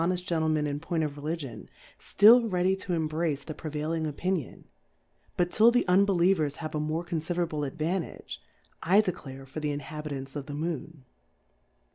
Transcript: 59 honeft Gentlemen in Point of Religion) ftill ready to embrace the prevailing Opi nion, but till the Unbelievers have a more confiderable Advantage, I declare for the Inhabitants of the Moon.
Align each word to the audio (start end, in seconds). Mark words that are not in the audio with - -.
59 0.01 0.17
honeft 0.17 0.25
Gentlemen 0.27 0.65
in 0.65 0.79
Point 0.79 1.03
of 1.03 1.15
Religion) 1.15 1.69
ftill 1.99 2.51
ready 2.51 2.75
to 2.75 2.93
embrace 2.93 3.43
the 3.43 3.53
prevailing 3.53 4.11
Opi 4.11 4.31
nion, 4.33 4.63
but 5.37 5.51
till 5.51 5.69
the 5.69 5.87
Unbelievers 5.87 6.55
have 6.55 6.73
a 6.73 6.79
more 6.79 7.05
confiderable 7.05 7.67
Advantage, 7.67 8.41
I 8.81 9.01
declare 9.01 9.45
for 9.45 9.59
the 9.59 9.69
Inhabitants 9.69 10.35
of 10.35 10.47
the 10.47 10.55
Moon. 10.55 11.05